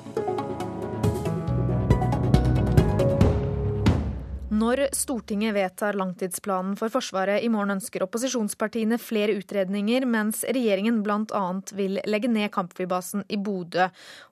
[0.00, 0.27] thank you
[4.58, 11.42] Når Stortinget vedtar langtidsplanen for Forsvaret i morgen, ønsker opposisjonspartiene flere utredninger, mens regjeringen bl.a.
[11.78, 13.86] vil legge ned kampflybasen i Bodø.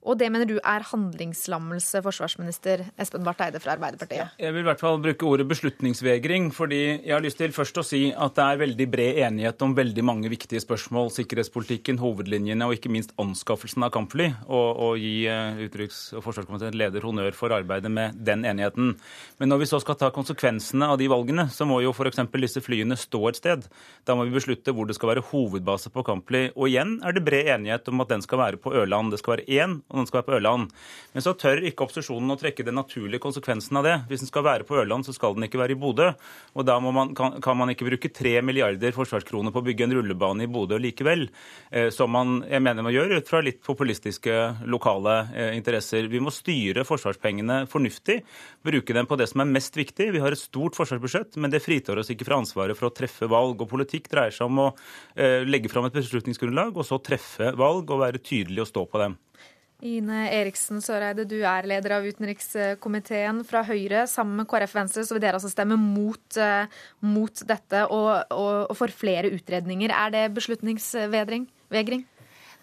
[0.07, 4.35] Og det mener du er handlingslammelse, forsvarsminister Espen Barth Eide fra Arbeiderpartiet?
[4.41, 7.87] Jeg vil i hvert fall bruke ordet beslutningsvegring, fordi jeg har lyst til først å
[7.87, 11.13] si at det er veldig bred enighet om veldig mange viktige spørsmål.
[11.15, 14.33] Sikkerhetspolitikken, hovedlinjene og ikke minst anskaffelsen av kampfly.
[14.49, 18.95] Og, og gi eh, utenriks- og forsvarskomiteens leder honnør for arbeidet med den enigheten.
[19.39, 22.23] Men når vi så skal ta konsekvensene av de valgene, så må jo f.eks.
[22.41, 23.67] disse flyene stå et sted.
[24.09, 26.49] Da må vi beslutte hvor det skal være hovedbase på kampfly.
[26.57, 29.13] Og igjen er det bred enighet om at den skal være på Ørland.
[29.13, 30.73] Det skal være én, og den skal være på Ørland.
[31.15, 33.97] Men så tør ikke opposisjonen å trekke den naturlige konsekvensen av det.
[34.11, 36.11] Hvis den skal være på Ørland, så skal den ikke være i Bodø.
[36.57, 39.97] Og da man, kan, kan, man ikke bruke tre milliarder forsvarskroner på å bygge en
[39.99, 41.29] rullebane i Bodø likevel.
[41.71, 44.37] Eh, som man jeg mener man gjør ut fra litt populistiske
[44.71, 46.09] lokale eh, interesser.
[46.11, 48.21] Vi må styre forsvarspengene fornuftig,
[48.67, 50.17] bruke dem på det som er mest viktig viktig.
[50.17, 53.27] Vi har et stort forsvarsbudsjett, men det fritar oss ikke fra ansvaret for å treffe
[53.29, 53.61] valg.
[53.61, 54.73] Og politikk dreier seg om å
[55.17, 59.03] eh, legge fram et beslutningsgrunnlag, og så treffe valg og være tydelig og stå på
[59.03, 59.17] dem.
[59.85, 64.07] Ine Eriksen Søreide, du er leder av utenrikskomiteen fra Høyre.
[64.09, 66.65] Sammen med KrF Venstre så vil dere altså stemme mot, eh,
[67.05, 69.93] mot dette og, og, og, for flere utredninger.
[69.93, 71.51] Er det beslutningsvegring?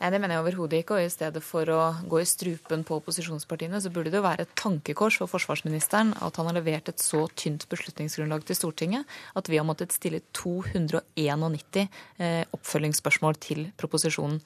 [0.03, 0.97] Nei, det mener jeg overhodet ikke.
[0.97, 1.79] Og i stedet for å
[2.11, 6.39] gå i strupen på opposisjonspartiene, så burde det jo være et tankekors for forsvarsministeren at
[6.39, 9.07] han har levert et så tynt beslutningsgrunnlag til Stortinget
[9.39, 11.79] at vi har måttet stille 291
[12.19, 14.41] eh, oppfølgingsspørsmål til proposisjonen.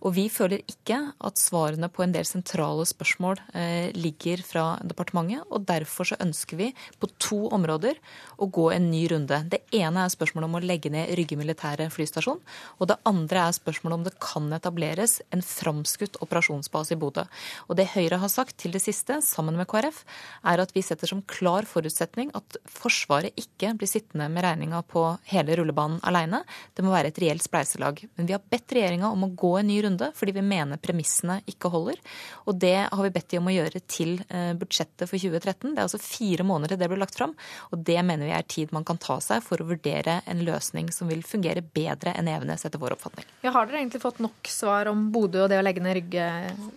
[0.00, 5.44] Og vi føler ikke at svarene på en del sentrale spørsmål eh, ligger fra departementet,
[5.52, 8.00] og derfor så ønsker vi på to områder
[8.40, 9.42] å gå en ny runde.
[9.52, 12.40] Det ene er spørsmålet om å legge ned Rygge militære flystasjon,
[12.80, 17.24] og det andre er spørsmålet om det kan etableres etableres en framskutt operasjonsbase i Bodø.
[17.68, 20.04] Og det Høyre har sagt til det siste, sammen med KrF,
[20.44, 25.04] er at vi setter som klar forutsetning at Forsvaret ikke blir sittende med regninga på
[25.30, 26.42] hele rullebanen alene.
[26.74, 28.04] Det må være et reelt spleiselag.
[28.16, 31.40] Men vi har bedt regjeringa om å gå en ny runde, fordi vi mener premissene
[31.46, 32.00] ikke holder.
[32.46, 35.72] Og det har vi bedt de om å gjøre til eh, budsjettet for 2013.
[35.72, 37.34] Det er altså fire måneder til det blir lagt fram,
[37.70, 40.90] og det mener vi er tid man kan ta seg for å vurdere en løsning
[40.94, 43.26] som vil fungere bedre enn Evenes, etter vår oppfatning.
[43.44, 46.26] Ja, har dere egentlig fått nok svar om Bodø og det å legge ned Rygge?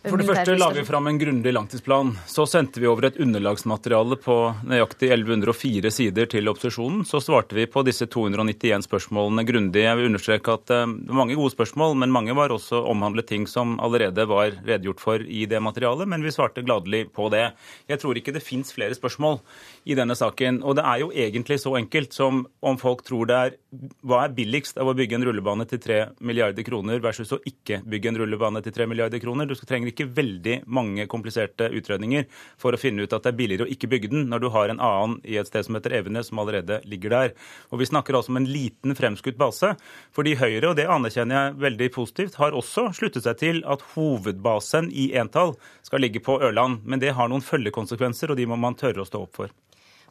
[0.06, 2.12] For det første la vi fram en grundig langtidsplan.
[2.30, 4.36] Så sendte vi over et underlagsmateriale på
[4.70, 7.02] nøyaktig 1104 sider til opposisjonen.
[7.10, 9.86] Så svarte vi på disse 291 spørsmålene grundig.
[9.86, 13.30] Jeg vil understreke at eh, det var mange gode spørsmål, men mange var også omhandlet
[13.32, 17.48] ting som allerede var redegjort for i det materialet, men vi svarte gladelig på det.
[17.90, 19.42] Jeg tror ikke det fins flere spørsmål
[19.90, 20.62] i denne saken.
[20.64, 23.58] Og det er jo egentlig så enkelt som om folk tror det er
[24.06, 27.82] hva er billigst av å bygge en rullebane til 3 milliarder kroner versus å ikke
[27.84, 29.48] bygge bygge en rullebane til 3 milliarder kroner.
[29.48, 32.28] Du trenger ikke veldig mange kompliserte utredninger
[32.62, 34.72] for å finne ut at det er billigere å ikke bygge den, når du har
[34.72, 37.36] en annen i et sted som heter Evenes, som allerede ligger der.
[37.72, 39.76] Og Vi snakker altså om en liten fremskutt base.
[40.16, 44.92] Fordi Høyre, og det anerkjenner jeg veldig positivt, har også sluttet seg til at hovedbasen
[44.92, 45.56] i entall
[45.86, 46.84] skal ligge på Ørland.
[46.86, 49.54] Men det har noen følgekonsekvenser, og de må man tørre å stå opp for.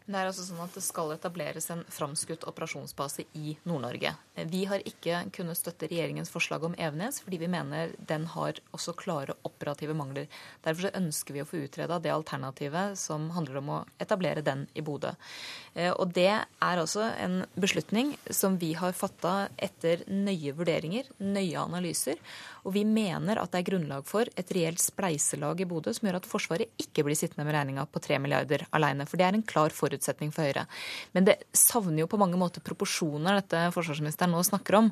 [0.04, 4.10] Det er altså sånn at det skal etableres en framskutt operasjonsbase i Nord-Norge.
[4.52, 8.92] Vi har ikke kunnet støtte regjeringens forslag om Evenes, fordi vi mener den har også
[9.00, 10.28] klare operative mangler.
[10.66, 14.84] Derfor ønsker vi å få utreda det alternativet som handler om å etablere den i
[14.84, 15.14] Bodø.
[15.72, 21.64] Eh, og det er altså en beslutning som vi har fatta etter nøye vurderinger, nøye
[21.64, 22.20] analyser.
[22.68, 26.20] Og vi mener at det er grunnlag for et reelt spleiselag i Bodø som gjør
[26.20, 29.08] at Forsvaret ikke blir sittende med regninga på 3 milliarder alene.
[29.08, 29.93] For det er en klar forutsetning
[30.34, 30.66] for Høyre.
[31.12, 34.90] Men det savner jo på mange måter proporsjoner, dette forsvarsministeren nå snakker om.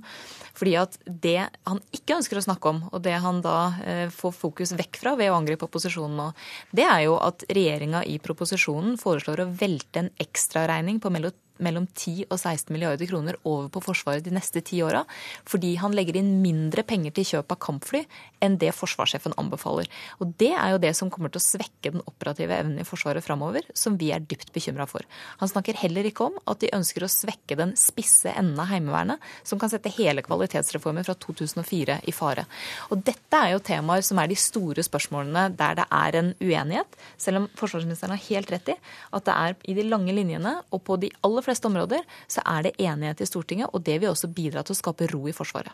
[0.55, 4.37] Fordi at det han ikke ønsker å snakke om, og det han da eh, får
[4.39, 6.29] fokus vekk fra ved å angripe opposisjonen nå,
[6.73, 11.35] det er jo at regjeringa i proposisjonen foreslår å velte en ekstraregning på mellom
[11.65, 15.05] mellom 10 og 16 milliarder kroner over på Forsvaret de neste ti åra,
[15.49, 18.03] fordi han legger inn mindre penger til kjøp av kampfly
[18.43, 19.89] enn det forsvarssjefen anbefaler.
[20.21, 23.25] Og Det er jo det som kommer til å svekke den operative evnen i Forsvaret
[23.25, 25.07] framover, som vi er dypt bekymra for.
[25.39, 29.23] Han snakker heller ikke om at de ønsker å svekke den spisse enden av Heimevernet,
[29.47, 32.47] som kan sette hele kvalitetsreformen fra 2004 i fare.
[32.91, 36.99] Og Dette er jo temaer som er de store spørsmålene der det er en uenighet,
[37.21, 38.79] selv om forsvarsministeren har helt rett i
[39.13, 42.43] at det er i de lange linjene og på de aller fleste fleste områder så
[42.49, 45.37] er det enighet i Stortinget, og det vil også bidra til å skape ro i
[45.37, 45.73] Forsvaret.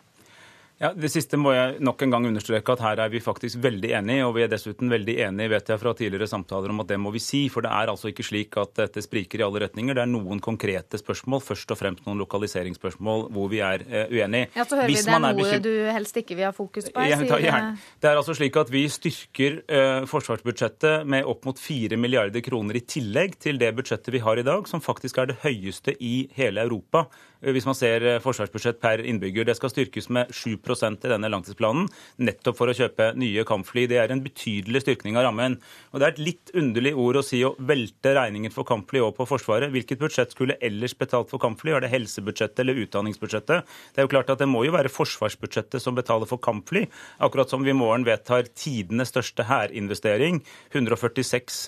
[0.79, 3.89] Ja, Det siste må jeg nok en gang understreke at her er vi faktisk veldig
[3.97, 4.23] enige.
[4.23, 7.11] Og vi er dessuten veldig enige vet jeg, fra tidligere samtaler om at det må
[7.11, 7.41] vi si.
[7.51, 9.97] For det er altså ikke slik at dette spriker i alle retninger.
[9.97, 14.47] Det er noen konkrete spørsmål, først og fremst noen lokaliseringsspørsmål hvor vi er uh, uenige.
[14.55, 17.07] Ja, så hører Hvis vi det er noe du helst ikke vil ha fokus på.
[17.09, 17.43] Jeg, sier...
[17.43, 17.59] ja,
[17.99, 22.79] det er altså slik at vi styrker uh, forsvarsbudsjettet med opp mot 4 milliarder kroner
[22.79, 26.29] i tillegg til det budsjettet vi har i dag, som faktisk er det høyeste i
[26.39, 27.09] hele Europa.
[27.41, 29.47] Eh, hvis man ser eh, forsvarsbudsjett per innbygger.
[29.47, 31.87] Det skal styrkes med 7 i denne langtidsplanen,
[32.17, 33.87] nettopp for å kjøpe nye kampfly.
[33.89, 35.57] Det er en betydelig styrkning av rammen.
[35.91, 39.17] Og Det er et litt underlig ord å si å velte regningen for kampfly over
[39.17, 39.71] på Forsvaret.
[39.71, 41.73] Hvilket budsjett skulle ellers betalt for kampfly?
[41.73, 43.65] Er det helsebudsjettet eller utdanningsbudsjettet?
[43.93, 46.85] Det er jo klart at det må jo være forsvarsbudsjettet som betaler for kampfly,
[47.19, 50.43] akkurat som vi i morgen vedtar tidenes største hærinvestering.
[50.73, 51.65] 146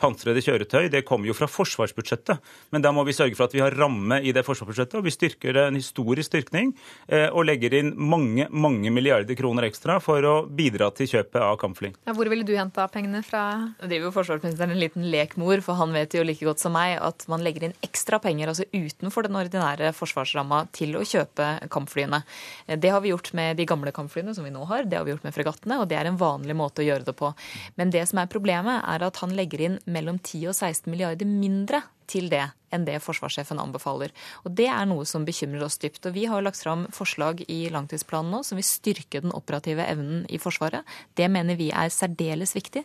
[0.00, 0.88] pansrede kjøretøy.
[0.92, 2.42] Det kommer jo fra forsvarsbudsjettet.
[2.74, 4.98] Men da må vi sørge for at vi har ramme i det forsvarsbudsjettet.
[4.98, 6.72] Og vi styrker en historisk styrkning
[7.08, 11.58] eh, og legger inn mange, mange milliarder kroner ekstra for å bidra til kjøpet av
[11.60, 11.92] kampfly.
[12.08, 13.44] Ja, hvor ville du henta pengene fra?
[13.80, 16.96] Det driver jo forsvarsministeren en liten lekmor, for han vet jo like godt som meg
[17.02, 22.22] at man legger inn ekstra penger altså utenfor den ordinære forsvarsramma til å kjøpe kampflyene.
[22.66, 25.06] Eh, det har vi gjort med de gamle kampflyene som vi nå har, det har
[25.06, 27.32] vi gjort med fregattene, og det er en vanlig måte å gjøre det på.
[27.80, 31.28] Men det som er problemet, er at han legger inn mellom 10 og 16 milliarder
[31.28, 32.44] mindre til det
[32.74, 34.12] enn det forsvarssjefen anbefaler.
[34.44, 36.04] Og Det er noe som bekymrer oss dypt.
[36.06, 40.24] Og Vi har lagt fram forslag i langtidsplanen nå som vil styrke den operative evnen
[40.28, 40.82] i Forsvaret.
[41.14, 42.84] Det mener vi er særdeles viktig.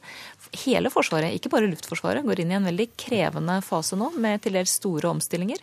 [0.65, 4.53] Hele Forsvaret, ikke bare Luftforsvaret, går inn i en veldig krevende fase nå med til
[4.59, 5.57] dels store omstillinger.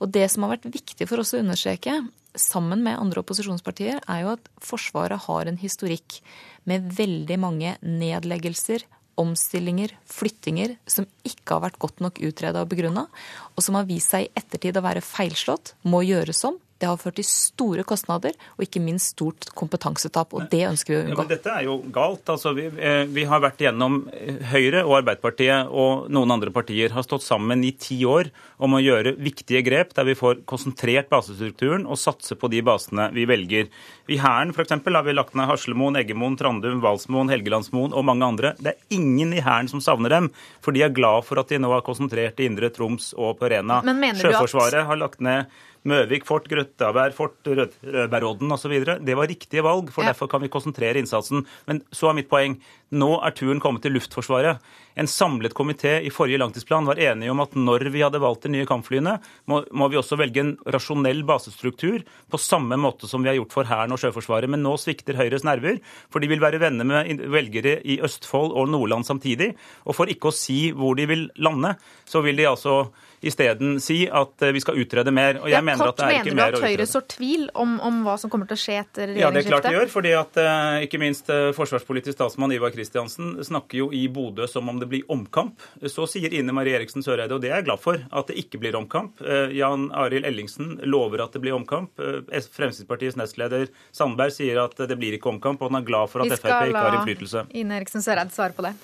[0.00, 2.00] Og Det som har vært viktig for oss å understreke,
[2.34, 6.18] sammen med andre opposisjonspartier, er jo at Forsvaret har en historikk
[6.64, 8.82] med veldig mange nedleggelser,
[9.20, 13.06] omstillinger, flyttinger, som ikke har vært godt nok utreda og begrunna,
[13.54, 16.58] og som har vist seg i ettertid å være feilslått, må gjøres om.
[16.82, 20.32] Det har ført til store kostnader og ikke minst stort kompetansetap.
[20.34, 21.14] og Det ønsker vi å unngå.
[21.14, 22.24] Ja, men dette er jo galt.
[22.26, 26.90] Altså, vi, eh, vi, har vært igjennom eh, Høyre og Arbeiderpartiet og noen andre partier
[26.90, 31.06] har stått sammen i ti år om å gjøre viktige grep der vi får konsentrert
[31.12, 33.70] basestrukturen og satse på de basene vi velger.
[34.10, 34.74] I Hæren f.eks.
[34.82, 38.56] har vi lagt ned Haslemoen, Eggemoen, Trandum, Valsmoen, Helgelandsmoen og mange andre.
[38.58, 41.62] Det er ingen i Hæren som savner dem, for de er glad for at de
[41.62, 43.84] nå er konsentrert i Indre Troms og på Rena.
[44.18, 45.46] Sjøforsvaret har lagt ned
[45.88, 48.74] Møvik fort, Grøttaberg fort, Rødbergodden osv.
[49.02, 50.12] Det var riktige valg, for ja.
[50.12, 51.42] derfor kan vi konsentrere innsatsen.
[51.66, 52.54] Men så er mitt poeng.
[52.92, 54.62] Nå er turen kommet til Luftforsvaret.
[55.00, 58.52] En samlet komité i forrige langtidsplan var enige om at når vi hadde valgt de
[58.52, 59.16] nye kampflyene,
[59.48, 63.56] må, må vi også velge en rasjonell basestruktur på samme måte som vi har gjort
[63.56, 64.52] for Hæren og Sjøforsvaret.
[64.52, 65.80] Men nå svikter Høyres nerver,
[66.12, 69.54] for de vil være venner med velgere i Østfold og Nordland samtidig.
[69.88, 71.74] Og for ikke å si hvor de vil lande,
[72.06, 72.84] så vil de altså
[73.22, 75.38] isteden si at eh, vi skal utrede mer.
[75.42, 76.58] Og jeg ja, mener at det er ikke mer å utrede.
[76.58, 79.12] Mener du at Høyre sår tvil om, om, hva som kommer til å skje etter
[79.12, 79.22] regjeringsskiftet?
[79.22, 79.92] Ja, det er klart de gjør.
[79.92, 84.68] fordi at uh, ikke minst uh, forsvarspolitisk statsmann Ivar Kristiansen snakker jo i Bodø som
[84.72, 85.62] om det blir omkamp.
[85.86, 88.60] Så sier Ine Marie Eriksen Søreide, og det er jeg glad for, at det ikke
[88.62, 89.22] blir omkamp.
[89.54, 91.98] Jan Arild Ellingsen lover at det blir omkamp.
[91.98, 96.34] Fremskrittspartiets nestleder Sandberg sier at det blir ikke omkamp, og han er glad for at
[96.34, 97.44] Frp ikke har innflytelse.
[97.46, 98.74] Vi skal la Ine Eriksen Søreide svare på det.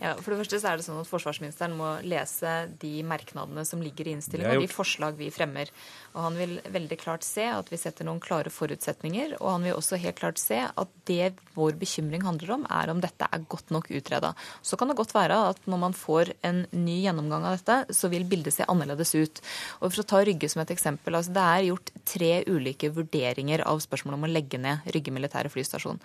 [0.00, 3.81] Ja, for det første så er det sånn at Forsvarsministeren må lese de merknadene som
[3.84, 5.72] ligger i innstillinga, og de forslag vi fremmer.
[6.12, 9.36] Og Han vil veldig klart se at vi setter noen klare forutsetninger.
[9.40, 13.00] Og han vil også helt klart se at det vår bekymring handler om, er om
[13.00, 14.32] dette er godt nok utreda.
[14.62, 18.10] Så kan det godt være at når man får en ny gjennomgang av dette, så
[18.12, 19.42] vil bildet se annerledes ut.
[19.80, 21.16] Og For å ta Rygge som et eksempel.
[21.16, 25.52] altså Det er gjort tre ulike vurderinger av spørsmålet om å legge ned Rygge militære
[25.52, 26.00] flystasjon.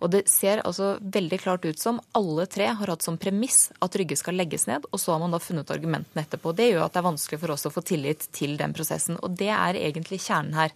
[0.00, 3.96] Og det ser altså veldig klart ut som alle tre har hatt som premiss at
[3.98, 6.54] Rygge skal legges ned, og så har man da funnet argumentene etterpå.
[6.56, 9.18] Det gjør at det er vanskelig for oss å få tillit til den prosessen.
[9.22, 10.74] Og det er egentlig kjernen her.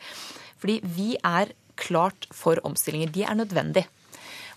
[0.62, 3.11] Fordi vi er klart for omstillinger.
[3.12, 3.88] De er nødvendige.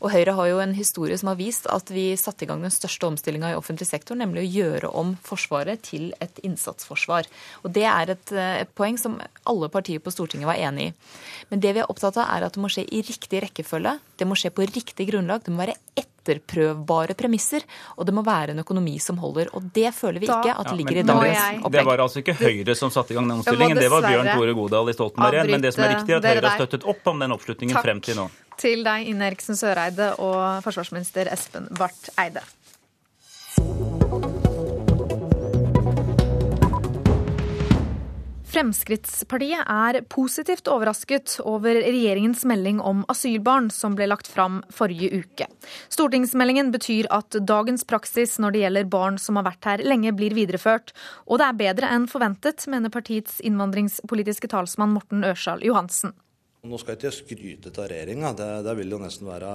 [0.04, 2.74] Og Høyre har jo en historie som har vist at vi satte i gang den
[2.74, 7.30] største omstillinga i offentlig sektor, nemlig å gjøre om Forsvaret til et innsatsforsvar.
[7.64, 10.94] Og Det er et, et, poeng som alle partier på Stortinget var enig i.
[11.50, 13.96] Men det vi er opptatt av, er at det må skje i riktig rekkefølge.
[14.16, 15.44] Det må skje på riktig grunnlag.
[15.46, 19.52] Det må være etterprøvbare premisser, og det må være en økonomi som holder.
[19.58, 21.76] Og det føler vi ikke at det ligger ja, i dagens opplegg.
[21.78, 24.58] Det var altså ikke Høyre som satte i gang den omstillingen, det var Bjørn Tore
[24.58, 25.54] Godal i Stoltenberg igjen.
[25.58, 28.04] Men det som er riktig, er at Høyre har støttet opp om den oppslutningen frem
[28.06, 28.30] til nå
[28.62, 32.44] til deg, Ine Eriksen Søreide og forsvarsminister Espen Barth Eide.
[38.56, 45.50] Fremskrittspartiet er positivt overrasket over regjeringens melding om asylbarn som ble lagt fram forrige uke.
[45.92, 50.38] Stortingsmeldingen betyr at dagens praksis når det gjelder barn som har vært her lenge, blir
[50.38, 50.96] videreført.
[51.28, 56.16] Og det er bedre enn forventet, mener partiets innvandringspolitiske talsmann Morten Ørsal Johansen.
[56.66, 59.50] Nå skal ikke jeg skryte av regjeringa, det, det, vil jo nesten være,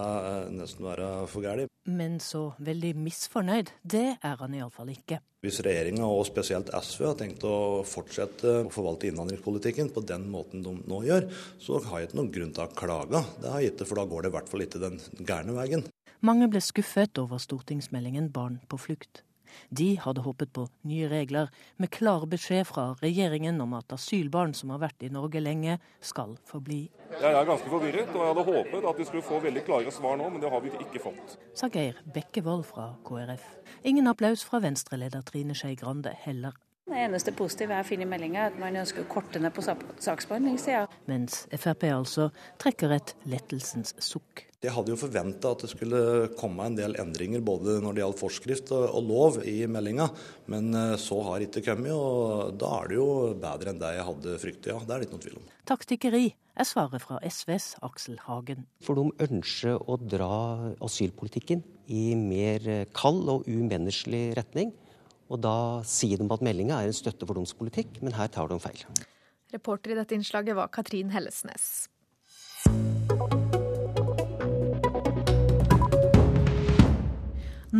[0.54, 1.72] nesten være for galt.
[1.90, 5.18] Men så veldig misfornøyd, det er han iallfall ikke.
[5.42, 10.62] Hvis regjeringa og spesielt SV har tenkt å fortsette å forvalte innvandringspolitikken på den måten
[10.62, 13.24] de nå gjør, så har jeg ikke noen grunn til å klage.
[13.40, 15.88] Det har jeg ikke, for da går det i hvert fall ikke den gærne veien.
[16.20, 19.24] Mange ble skuffet over stortingsmeldingen Barn på flukt.
[19.70, 24.72] De hadde håpet på nye regler, med klar beskjed fra regjeringen om at asylbarn som
[24.74, 26.80] har vært i Norge lenge, skal få bli.
[27.20, 30.18] Jeg er ganske forvirret, og jeg hadde håpet at vi skulle få veldig klare svar
[30.20, 31.36] nå, men det har vi ikke fått.
[31.58, 33.46] Sa Geir Bekkevold fra KrF.
[33.84, 36.56] Ingen applaus fra Venstre-leder Trine Skei Grande heller.
[36.90, 39.62] Det eneste positive jeg finner i meldinga, er at man ønsker å korte ned på
[39.62, 40.88] saksbehandlingstida.
[41.06, 44.49] Mens Frp altså trekker et lettelsens sukk.
[44.60, 46.00] Jeg hadde jo forventa at det skulle
[46.36, 50.10] komme en del endringer både når det gjaldt forskrift og lov i meldinga,
[50.52, 53.06] men eh, så har ikke kommet, og da er det jo
[53.40, 54.68] bedre enn det jeg hadde fryktet.
[54.68, 55.46] Ja, det er det ikke noen tvil om.
[55.70, 56.20] Taktikkeri
[56.60, 58.66] er svaret fra SVs Aksel Hagen.
[58.84, 60.34] For de ønsker å dra
[60.84, 64.74] asylpolitikken i mer kald og umenneskelig retning.
[65.32, 65.54] Og da
[65.88, 68.84] sier de at meldinga er en støtte for deres politikk, men her tar de feil.
[69.54, 71.88] Reporter i dette innslaget var Katrin Hellesnes.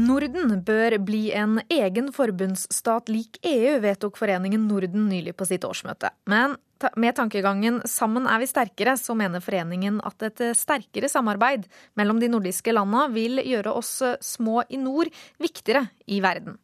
[0.00, 6.12] Norden bør bli en egen forbundsstat lik EU, vedtok Foreningen Norden nylig på sitt årsmøte.
[6.30, 6.56] Men
[6.96, 11.66] med tankegangen 'sammen er vi sterkere', så mener foreningen at et sterkere samarbeid
[11.96, 16.58] mellom de nordiske landa vil gjøre oss små i nord viktigere i verden.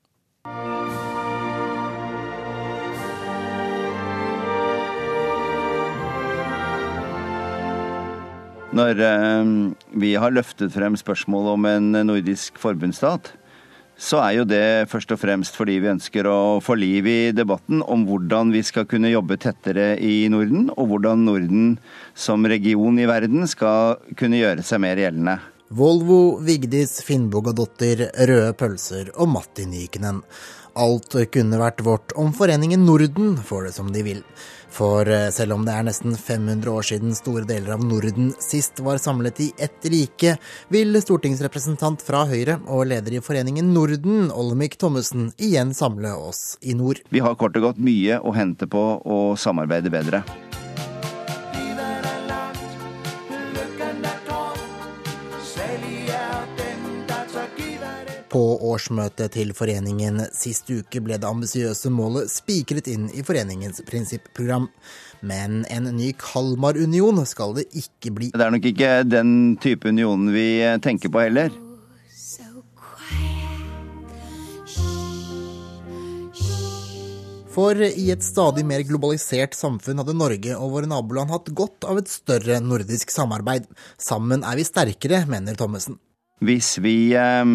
[8.77, 9.51] Når eh,
[9.97, 13.33] vi har løftet frem spørsmålet om en nordisk forbundsstat,
[13.97, 17.81] så er jo det først og fremst fordi vi ønsker å få liv i debatten
[17.81, 21.71] om hvordan vi skal kunne jobbe tettere i Norden, og hvordan Norden
[22.13, 25.39] som region i verden skal kunne gjøre seg mer gjeldende.
[25.69, 30.21] Volvo, Vigdis Finnbogadottir, Røde pølser og Matti Nykenen.
[30.79, 34.21] Alt kunne vært vårt om Foreningen Norden får det som de vil.
[34.77, 38.79] For eh, selv om det er nesten 500 år siden store deler av Norden sist
[38.85, 40.37] var samlet i ett rike,
[40.71, 46.77] vil stortingsrepresentant fra Høyre og leder i Foreningen Norden, Olemic Thommessen, igjen samle oss i
[46.79, 47.03] nord.
[47.11, 50.23] Vi har kort og godt mye å hente på å samarbeide bedre.
[58.37, 64.67] På årsmøtet til foreningen sist uke ble det ambisiøse målet spikret inn i foreningens prinsipprogram.
[65.25, 68.29] Men en ny Kalmar-union skal det ikke bli.
[68.37, 69.31] Det er nok ikke den
[69.65, 70.51] type unionen vi
[70.85, 71.49] tenker på heller.
[77.57, 82.05] For i et stadig mer globalisert samfunn hadde Norge og våre naboland hatt godt av
[82.05, 83.65] et større nordisk samarbeid.
[83.97, 85.97] Sammen er vi sterkere, mener Thommessen.
[86.45, 87.55] Hvis vi eh,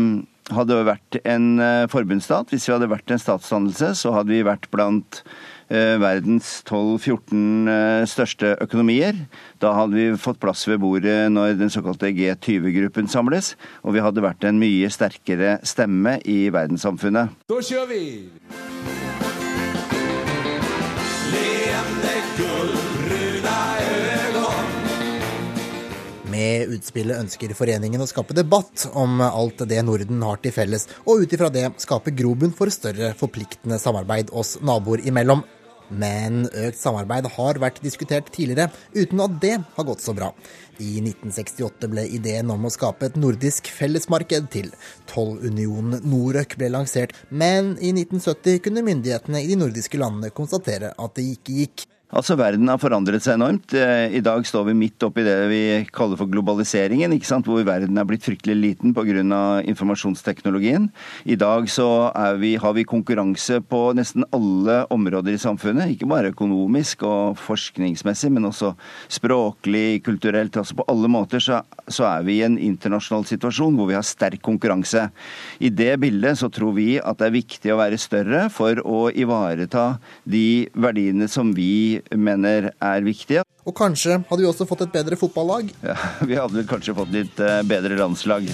[0.50, 4.67] hadde vært en eh, forbundsstat, hvis vi hadde vært en statsdannelse, så hadde vi vært
[4.74, 5.21] blant
[5.69, 9.24] eh, verdens 12-14 eh, største økonomier.
[9.63, 13.53] Da hadde vi fått plass ved bordet når den såkalte G20-gruppen samles,
[13.86, 17.41] og vi hadde vært en mye sterkere stemme i verdenssamfunnet.
[17.51, 19.10] Da kjører vi!
[26.75, 31.33] Utspillet ønsker foreningen å skape debatt om alt det Norden har til felles, og ut
[31.35, 35.43] ifra det skape grobunn for større forpliktende samarbeid oss naboer imellom.
[35.91, 40.31] Men økt samarbeid har vært diskutert tidligere, uten at det har gått så bra.
[40.79, 44.71] I 1968 ble ideen om å skape et nordisk fellesmarked til.
[45.11, 51.17] Tollunionen Norøk ble lansert, men i 1970 kunne myndighetene i de nordiske landene konstatere at
[51.19, 51.85] det ikke gikk.
[52.11, 53.71] Altså, Verden har forandret seg enormt.
[53.71, 55.61] Eh, I dag står vi midt oppi det vi
[55.95, 57.47] kaller for globaliseringen, ikke sant?
[57.47, 59.61] hvor verden er blitt fryktelig liten pga.
[59.71, 60.89] informasjonsteknologien.
[61.23, 65.93] I dag så vi, har vi konkurranse på nesten alle områder i samfunnet.
[65.95, 68.73] Ikke bare økonomisk og forskningsmessig, men også
[69.07, 70.57] språklig, kulturelt.
[70.57, 74.03] altså På alle måter så, så er vi i en internasjonal situasjon hvor vi har
[74.03, 75.07] sterk konkurranse.
[75.63, 79.07] I det bildet så tror vi at det er viktig å være større for å
[79.15, 79.95] ivareta
[80.27, 83.46] de verdiene som vi mener er viktige.
[83.65, 85.70] Og kanskje hadde vi også fått et bedre fotballag?
[85.86, 85.98] Ja,
[86.29, 88.50] vi hadde kanskje fått litt eh, bedre landslag.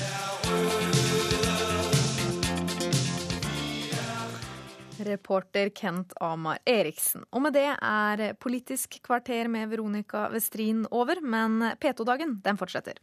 [5.07, 7.23] Reporter Kent Amar Eriksen.
[7.31, 12.99] Og med det er Politisk kvarter med Veronica Westrin over, men P2-dagen den fortsetter.